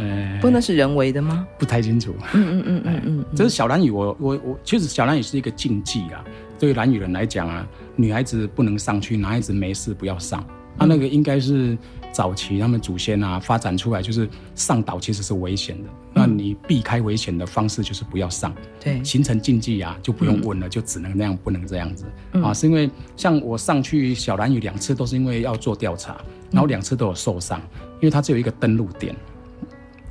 [0.01, 1.47] 呃，不能是人为的吗？
[1.59, 2.15] 不太清楚。
[2.33, 6.25] 嗯嗯嗯嗯嗯，这是小蓝雨，我我我，其实小蓝雨是一个禁忌啊。
[6.59, 10.45] 对于蓝雨人来讲啊，女孩子不能上去，男孩子没事不要上。
[10.79, 11.77] 他、嗯啊、那个应该是
[12.13, 15.89] 早期他们祖先啊发展出来，就是上岛其实是危险的。
[15.89, 18.55] 嗯、那你避开危险的方式就是不要上。
[18.79, 22.05] 对，形成禁忌啊，就不用问了，嗯、就只能那样，不能这样子。
[22.33, 26.17] 嗯、啊，是因为像我上去小蓝屿两次都是因为要做调查，
[26.51, 27.61] 然后两次都有受伤，
[28.01, 29.15] 因为它只有一个登陆点。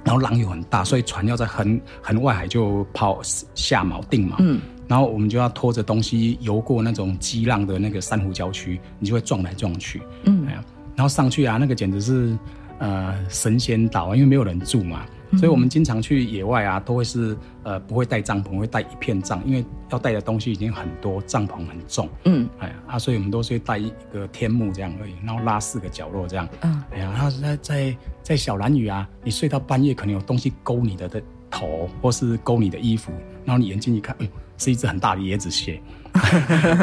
[0.10, 3.19] 然后浪又很大，所以船要在很很外海就抛
[3.54, 4.34] 下锚定锚。
[4.39, 10.02] 嗯，然后我们就要拖着东西游过那种激浪的那个珊瑚礁区，你就会撞来撞去。
[10.24, 10.48] 嗯，
[10.95, 12.36] 然后上去啊，那个简直是
[12.80, 15.06] 呃神仙岛，因为没有人住嘛。
[15.38, 22.10] 所以，我们经常去野外啊，都会是呃不会带帐篷，会带一片帐，因为要带的东西已经很多，帐篷很重。
[22.26, 26.48] 嗯，哎呀啊，所以我们都是带一个天幕这样而已，然后拉四个角落这样。
[26.62, 31.22] 嗯，哎呀，然后在在在小蓝雨啊，你睡到半夜可能有东西勾你的的
[31.60, 33.12] 头头，或是勾你的衣服，
[33.43, 35.82] 然后你眼睛一看，哎，是一只很大的椰子蟹。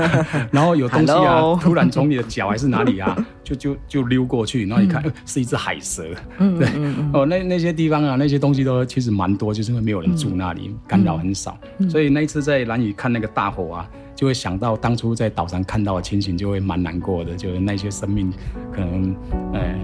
[0.53, 1.41] 然后有东西啊?
[1.61, 6.05] 突然从你的脚还是哪里啊，就就就溜过去，然后一看，嗯、是一只海蛇。
[6.39, 6.69] 嗯，对，
[7.13, 11.59] 哦，那那些地方啊，那些东西都其实蛮多，就是因为没有人住那里，嗯、干扰很少。
[11.79, 18.33] 嗯、所以那一次在兰屿看那个大火啊，就会想到当初在岛上看到的情形，就会蛮难过的，就是那些生命
[18.73, 19.17] 可能
[19.55, 19.75] 呃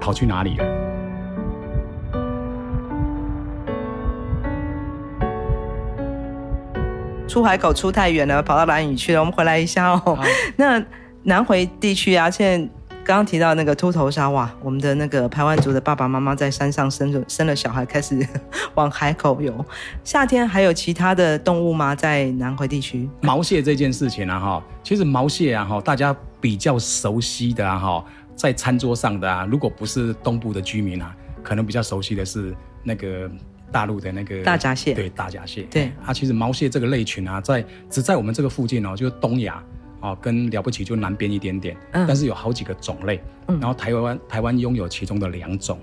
[0.00, 0.89] 逃去哪里了。
[7.30, 9.20] 出海口出太远了，跑到蓝屿去了。
[9.20, 10.18] 我们回来一下哦。
[10.58, 10.84] 那
[11.22, 12.68] 南回地区啊，现在
[13.04, 18.18] 刚刚提到那个秃头沙哇，我们的那个排湾族的爸爸妈妈在山上生了生了小孩，开始
[18.74, 19.64] 往海口游。
[20.02, 21.94] 夏天还有其他的动物吗？
[21.94, 23.08] 在南回地区？
[23.20, 31.14] 毛蟹这件事情啊，哈，其实毛蟹啊，哈，大家比较熟悉的啊，哈，在餐桌上的啊，如果不是东部的居民啊，
[31.44, 33.30] 可能比较熟悉的是那个。
[33.72, 35.90] 大陆的那个大闸蟹，对大闸蟹，对。
[36.04, 39.62] 它其实毛蟹这个类群啊，在只在我们这个附近哦，就是东亚
[40.00, 45.78] 哦，跟了不起就南边一点点，嗯，但是有好几个种类，嗯，然后台湾台湾拥有其中的两种，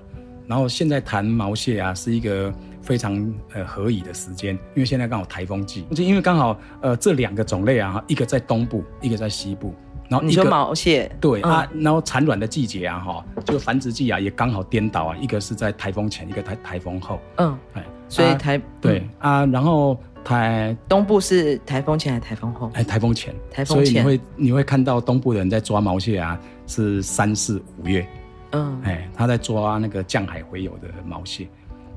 [0.46, 9.74] 然后现在谈毛蟹啊，是一个非常呃合宜的时间，因为现在刚好台风季，就因为刚好呃这两个种类啊，一个在东部，一个在西部。
[10.08, 22.70] 然后你说毛蟹对、嗯、啊，然后产卵的季节啊，哈，就繁殖季啊，也刚好颠倒啊，一个是在台风前，一个台台风后，嗯，哎，所以台、啊、对、嗯、啊，然后台东部是台风前还是台风后？
[22.74, 28.06] 哎，台风前，台风前，所以你会你会看到东部的人在抓毛蟹啊，是三四五月，
[28.52, 31.46] 嗯，哎，他在抓那个降海回游的毛蟹，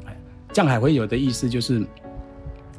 [0.06, 0.18] 哎，
[0.52, 1.86] 降海回游的意思就是。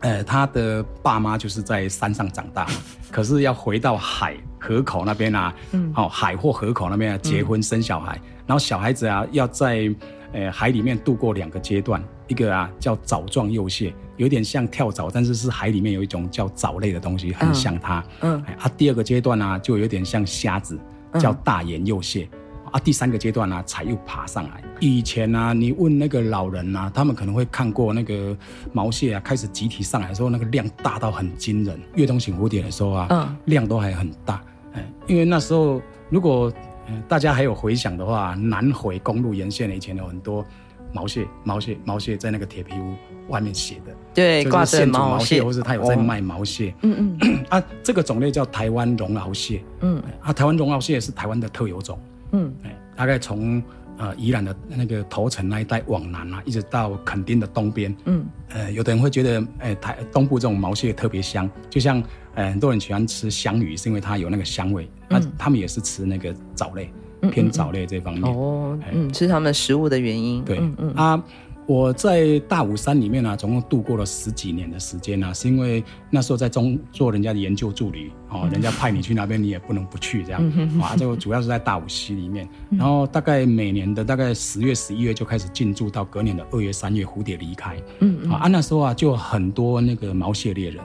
[0.05, 2.67] 呃，他的爸妈就是在山上长大，
[3.09, 9.93] 可是要回到海河口那边啊，嗯，哦，海或河口那边啊，结婚生小孩，嗯、然后小孩子啊要在
[10.33, 20.79] 呃海里面度过两个阶段，一个啊叫藻状幼蟹，有点像跳蚤，但是是海里面有一种叫藻类的东西，很像它，嗯，嗯啊，第二个阶段呢、啊、就有点像虾子，
[21.19, 22.29] 叫大眼幼蟹。
[22.31, 22.39] 嗯
[22.73, 24.65] 啊，第三个阶段呢、啊，才又爬上来。
[24.81, 28.35] 以前呢、啊，你问那个老人啊，他们可能会看过那个
[28.73, 31.79] 毛蟹啊，开始集体上来的时候，那个量大到很惊人。
[31.97, 34.43] 越冬型蝴蝶的时候啊，嗯，量都还很大。
[34.75, 35.81] 哎，因为那时候
[36.11, 36.53] 如果、
[36.89, 40.45] 呃、大家还有回想的话，南回公路沿线以前有很多
[40.93, 42.95] 毛蟹、毛蟹、毛蟹在那个铁皮屋
[43.29, 46.71] 外面写的，对，挂着毛蟹，毛或是他有在卖毛蟹。
[46.71, 47.45] 哦、嗯嗯。
[47.49, 49.63] 啊，这个种类叫台湾绒螯蟹。
[49.81, 50.03] 嗯。
[50.21, 51.99] 啊，台湾绒螯蟹是台湾的特有种。
[52.33, 53.63] 嗯，哎，大概从
[53.99, 62.03] 呃宜兰的那个头城那一带往南啊，一直到垦丁的东边，嗯，呃，有的人会觉得，哎，台东部这种毛蟹特别香，就像
[62.35, 66.91] 呃很多人喜欢吃香鱼，是因为它有那个香味，那、嗯、他们也是吃那个藻类，
[67.31, 70.95] 偏藻类这方面，哦，嗯，是他们食物的原因，对，嗯嗯。
[70.95, 71.25] 啊。
[71.67, 80.43] 我在大武山里面呢、啊，总共度过了十几年的时间呢、啊，是因为那时候在中做人家的研究助理哦，人家派你去那边，你也不能不去这样。
[80.81, 80.97] 啊。
[80.97, 90.85] 这个主要是在大武溪里面，然后大概每年的大概十月、十一月就开始进驻，到隔年的二月、三月蝴蝶离开，嗯啊，那时候啊就很多那个毛蟹猎人，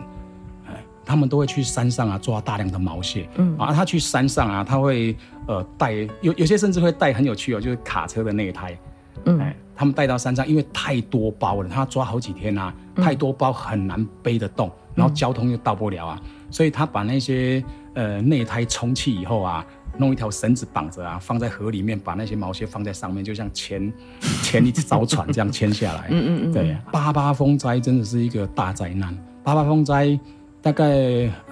[0.67, 3.57] 哎，他们都会去山上啊抓大量的毛蟹，嗯。
[3.57, 5.15] 啊，他去山上啊，他会
[5.47, 8.77] 呃带有有些甚至会带很有趣哦，就是卡车的内胎，
[9.25, 9.53] 嗯。
[9.77, 17.63] 他们带到山上，因为太多包了，他抓好几天啊，太多包很难背得动，然后交通又到不了啊，所以他把那些
[17.93, 19.63] 呃内胎充气以后啊，
[19.99, 23.93] 弄一条绳子绑着啊，放在河里面，把那些毛蟹放在上面，就像牵
[24.41, 26.07] 牵 一艘船这样牵下来。
[26.09, 26.53] 嗯嗯嗯。
[26.53, 29.15] 对，八八风灾真的是一个大灾难。
[29.43, 30.19] 八八风灾
[30.59, 30.85] 大概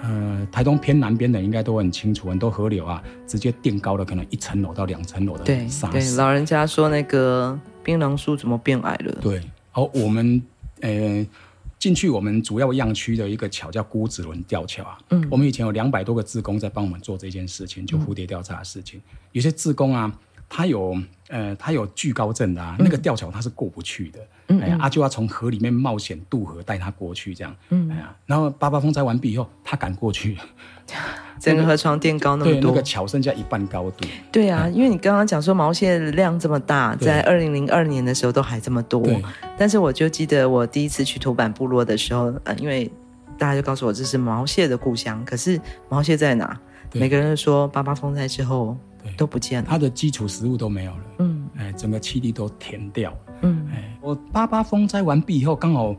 [0.02, 5.88] 呃台东偏南边的应该都很清楚，很多河流啊直接垫高了，可能一层楼到两层楼的沙。
[5.90, 7.56] 对对，老人家说那个。
[7.86, 9.12] 槟榔树怎么变矮了？
[9.22, 10.42] 对，好，我们
[10.80, 11.24] 呃
[11.78, 14.98] 进去，我们主要样区的一个桥叫孤子轮吊桥啊。
[15.10, 18.98] 嗯，我们以前有两百多个志工在帮我们做这件事情，就蝴蝶调查的事情。
[18.98, 20.12] 嗯、有些志工啊，
[20.48, 24.18] 他有呃他有惧高症的啊，嗯、那个吊桥他是过不去的。
[24.48, 27.54] 嗯，哎呀，啊就要从河里面冒险渡河带他过去这样。
[27.68, 30.36] 嗯，哎呀，然后八八风灾完毕以后，他敢过去。
[31.38, 34.06] 整个河床垫高那么多，对，那个桥剩下一半高度。
[34.32, 39.02] 对啊，因为你刚刚讲说毛蟹量这么大，在二零零二年的时候都还这么多。
[39.02, 39.22] 对。
[39.58, 42.90] 但是我就记得我第一次去土坂部落的时候，呃，因为
[43.38, 46.58] 大家就告诉我这是毛蟹的故乡，可是毛蟹在哪？
[46.92, 48.76] 每个人都说八八风灾之后
[49.16, 51.00] 都不见了，它的基础食物都没有了。
[51.18, 51.48] 嗯。
[51.56, 53.14] 哎，整个栖地都填掉。
[53.42, 53.68] 嗯。
[53.74, 55.94] 哎，我八八风灾完毕以后，刚好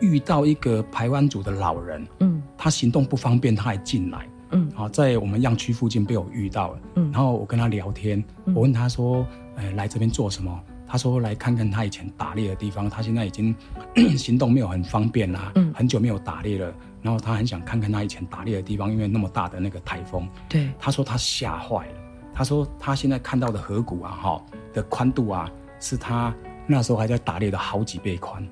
[0.00, 2.06] 遇到一个排湾族的老人。
[2.20, 2.42] 嗯。
[2.58, 4.26] 他行动不方便，他还进来。
[4.52, 10.60] 嗯，好，在我们样区附近被我遇到了，嗯，然后我跟他聊天，嗯、我问他说，呃，来这边做什么？
[10.86, 13.54] 他说来看看他以前打猎的地方，他现在已经
[14.16, 21.94] 行动没有很方便啦，嗯，很久没有打猎了，然后他很想看看他以前打猎的地方，因为那么大的那个台风，对，他说他吓坏了，
[22.34, 26.34] 他说他现在看到的河谷啊，哈的宽度啊，是他
[26.66, 28.46] 那时候还在打猎的好几倍宽，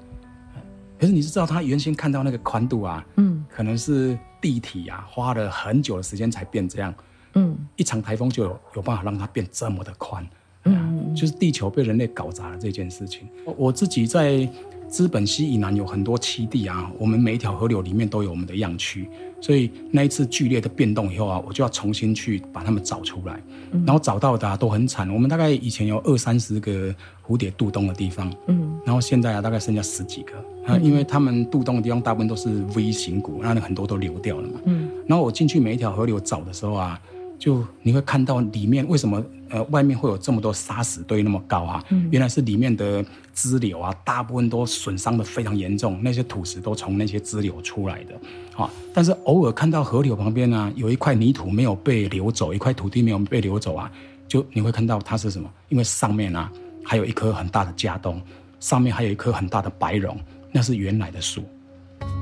[1.01, 6.95] 可是你是知道他原先看到那个宽度啊，嗯，可能是地体啊花了很久的时间才变这样，
[7.33, 10.29] 嗯，一场台风就有有办法让它变这么的宽。
[10.65, 13.27] 嗯，就是地球被人类搞砸了这件事情。
[13.57, 14.47] 我自己在
[14.91, 19.09] 资本溪以南有很多栖地啊，我们每一条河流里面都有我们的样区，
[19.41, 23.41] 所以那一次剧烈的变动以后啊，我就要重新去把它们找出来。
[23.87, 26.93] 然后找到的啊都很惨，我们大概以前有二三十个
[27.27, 30.33] 蝴蝶渡冬的地方，嗯，然后现在啊大概剩下十几个
[30.67, 37.01] 啊，因为他们渡冬的地方大部分都是 V 型谷，那很多都流掉了嘛，嗯，然后我进去每一条河流找的时候啊。
[37.39, 41.85] 就你会看到里面为什么呃外面会有这么多沙石堆那么高啊？
[41.91, 48.15] 嗯，原来是里面的支流啊，大部分都损伤的非常严重，那些土石都从那些支流出来的。
[48.57, 53.91] 啊，但是偶尔看到河流旁边呢，啊，有一块泥土没有被流走，一块土地没有被流走啊，
[54.29, 55.51] 就你会看到它是什么？
[55.69, 56.51] 因为上面啊
[56.85, 58.21] 还有一棵很大的家冬，
[58.59, 60.19] 上面还有一棵很大的白榕，
[60.53, 61.43] 那是原来的树，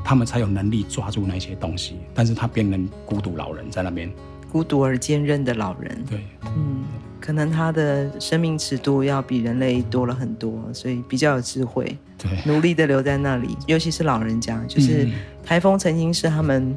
[0.04, 4.10] 他们才有能力抓住那些东西，但是他变成孤独老人在那边。
[4.50, 6.20] 孤独而坚韧的老人，对，
[6.56, 6.84] 嗯，
[7.20, 13.56] 可能他的生命尺度要比人类多了很多，所以比较有智慧，对，努力的留在那里。
[13.66, 15.08] 尤其是老人家，就是
[15.44, 16.76] 台风曾经是他们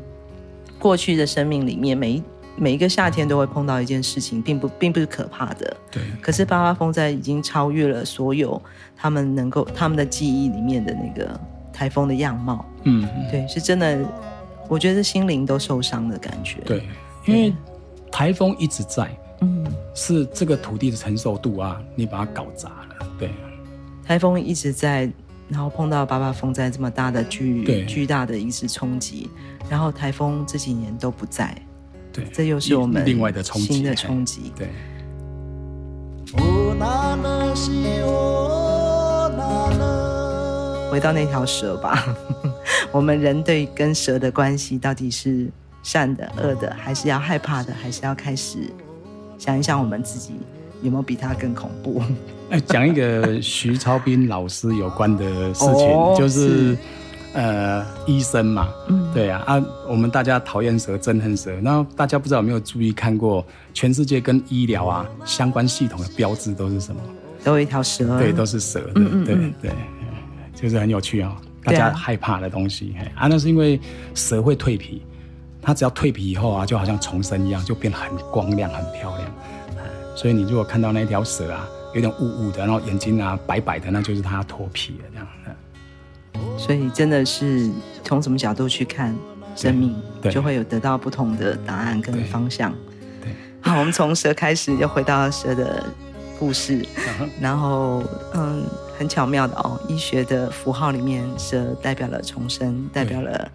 [0.80, 2.24] 过去的生命里面每一
[2.58, 6.04] 每一个夏天都会碰到一件事情，并不并不是可怕的，对。
[6.22, 8.62] 可是八八风灾已经超越了所有
[8.98, 11.40] 他们能够他们的记忆里面的那个
[11.72, 14.06] 台风的样貌，嗯，对，是真的，
[14.68, 16.84] 我觉得心灵都受伤的感觉，对。
[17.28, 17.54] 因为
[18.12, 19.08] 台风一直在，
[19.42, 23.32] 嗯，是这个土地的承受度啊，你把它搞砸了，对。
[24.06, 25.12] 台风一直在，
[25.50, 29.30] 然后碰到八八风灾这么大的巨巨大的一次冲击，
[29.70, 31.56] 然后台风这几年都不在，
[32.14, 34.68] 对，这又是我们另外的冲击，新的冲击，对。
[40.92, 42.06] 回到那条蛇吧，
[42.92, 45.50] 我们人对跟蛇的关系到底是？
[45.84, 48.72] 善的、恶的，还是要害怕的，还是要开始
[49.42, 50.34] 想一想我们自己
[50.84, 52.00] 有没有比他更恐怖？
[52.52, 56.78] 哎，讲一个 徐超斌老师有关的事情，哦、就是，是
[57.34, 67.02] 呃，医生嘛，嗯，对啊，啊，我们大家讨厌蛇，憎恨蛇，那大家不知道有没有注意看过，全世界跟医疗啊相关系统的标志都是什么？
[67.44, 69.26] 都有一条蛇，对，都是蛇的，嗯嗯嗯
[69.60, 69.72] 对对，
[70.54, 73.80] 就是很有趣啊、哦，大家害怕的东西，啊，啊，那是因为
[74.14, 75.02] 蛇会蜕皮。
[75.62, 79.32] 它只要蜕皮以后啊，就好像重生一样，就变得很光亮、很漂亮。
[80.16, 85.28] 所以你如果看到那条蛇啊，有点雾雾的，然后眼睛啊白白的，那就是它脱皮了这样。
[86.58, 87.70] 所以真的是
[88.04, 89.16] 从什么角度去看
[89.56, 89.96] 生命，
[90.30, 92.74] 就会有得到不同的答案跟方向。
[93.22, 95.86] 对，好，我们从蛇开始，又回到蛇的
[96.40, 96.86] 故事。
[97.40, 98.66] 然后，嗯，
[98.98, 103.52] 很巧妙的哦，医学的符号里面，蛇代表了重生，代表了。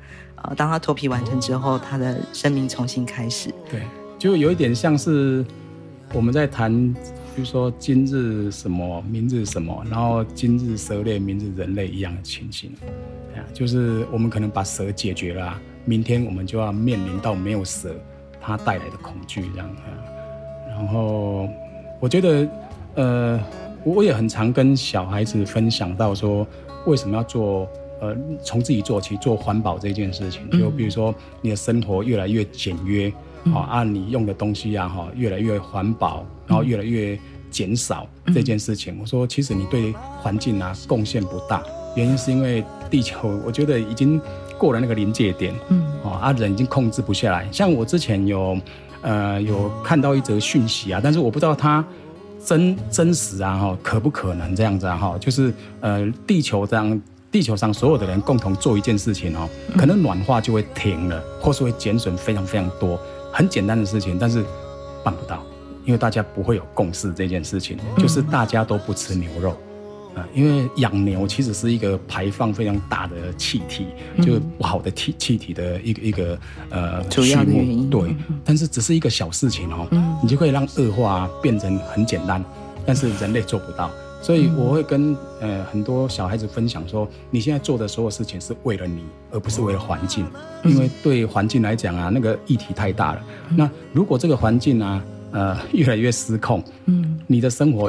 [0.54, 3.52] 当他脱皮完成之后，他的生命重新开始。
[3.70, 3.82] 对，
[4.18, 5.44] 就有一点像是
[6.12, 6.72] 我们在谈，
[7.34, 12.70] 比如说今日什么，明日什么，然后今日蛇类，明日人类一样的情形。
[13.52, 17.94] 就是我们可能把蛇解决了，明天我们就要面临到没有蛇
[18.40, 19.70] 它带来的恐惧这样。
[20.68, 21.48] 然后
[22.00, 22.48] 我觉得，
[22.94, 23.40] 呃，
[23.84, 26.46] 我也很常跟小孩子分享到说，
[26.86, 27.68] 为什么要做。
[28.00, 37.18] 呃，从自己做起，做环保这件事情，就比如说你的生活越来越简约，好、嗯哦，啊，你用的东西啊，哈，越来越环保，然后越来越
[37.50, 38.94] 减少这件事情。
[38.94, 41.62] 嗯、我说，其实你对环境啊贡献不大，
[41.96, 44.20] 原因是因为地球，我觉得已经
[44.58, 47.48] 过了那个临界点，嗯，哦，啊，人已经控制不下来。
[47.50, 48.58] 像我之前有，
[49.00, 51.82] 呃，有看到一则讯息啊，但是我不知道它
[52.44, 57.00] 真真实啊，哈，可不可能这样子啊，哈，就是呃，地球这样。
[57.30, 62.98] 地球上所有的人共同做一件事情哦，可能暖化就会停了，或是会减损非常非常多。
[63.32, 64.42] 很简单的事情，但是
[65.04, 65.44] 办不到，
[65.84, 67.12] 因为大家不会有共识。
[67.12, 69.50] 这件事情就是大家都不吃牛肉
[70.14, 76.38] 啊，因为养牛其实是一个排放非常大的气体，就是不好的气气体的一个一个
[76.70, 77.90] 呃主要的原因。
[77.90, 79.86] 对，但是只是一个小事情哦，
[80.22, 82.42] 你就可以让恶化变成很简单，
[82.86, 83.90] 但是人类做不到。
[84.26, 90.26] 所以我会跟呃很多小孩子分享说，你现在做的所有事情是为了你，而不是为了环境。
[90.64, 93.22] 因为对环境来讲啊，那个议题太大了。
[93.50, 95.00] 那如果这个环境啊，
[95.30, 97.88] 呃，越来越失控，嗯，你的生活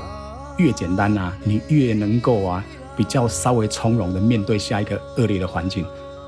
[0.58, 2.64] 越简单啊，你越能够啊
[2.96, 5.84] 比较稍微从容的面对下一个恶劣的环境。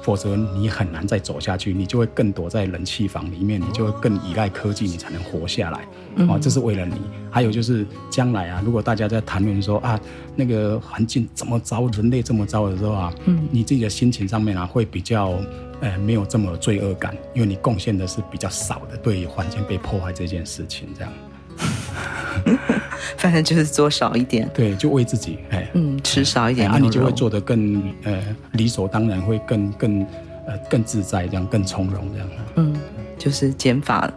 [0.09, 5.81] 否则你很难再走下去，你就会更躲在冷气房里面，你就会更依赖科技，你才能活下来。
[6.15, 6.95] 哦、嗯，这是为了你。
[7.29, 9.99] 还有就是将来啊，如果大家在谈论说啊，
[10.35, 15.39] 那个环境这么糟，人类这么糟的时候啊，嗯，你自己的心情上面啊，会比较
[15.79, 21.13] 呃没有这么罪恶感，因为你贡献的是比较少的，对环境被破坏这件事情这样。
[23.17, 30.01] 反正就是做少一点，对，就为自己，哎，嗯，吃少一点，那、啊、你就会做得更呃理所当然，会更更
[30.47, 32.29] 呃更自在，这样更从容，这样。
[32.55, 32.79] 嗯，
[33.17, 34.09] 就是减法，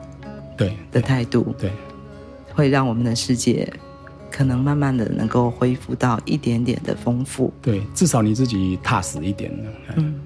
[0.56, 1.72] 对的态度，对，对，
[2.54, 3.68] 会让我们的世界
[4.30, 7.52] 可能慢慢的能够恢复到一点点的丰富。
[7.60, 9.50] 对，至少你自己踏实一点。
[9.96, 10.20] 嗯，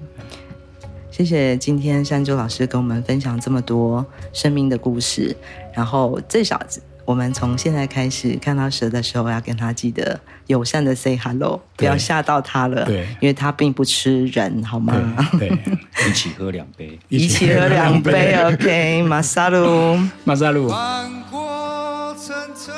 [1.09, 5.35] 谢谢今天山竹老师跟我们分享这么多生命的故事，
[5.73, 6.61] 然后最少。
[7.07, 12.83] 我们从现在开始看到蛇的时候，要跟他记得友善的 say hello，不要吓到它了。
[12.83, 14.93] 对，因为它并不吃人，好吗？
[15.39, 15.57] 对，对
[16.09, 18.35] 一起喝两杯，一起喝两杯。
[18.43, 20.67] OK，马萨鲁，马萨鲁。
[20.67, 22.75] 翻过层层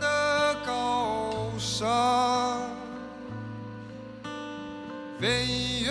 [0.00, 1.86] 的高山，
[5.20, 5.26] 飞
[5.84, 5.90] 越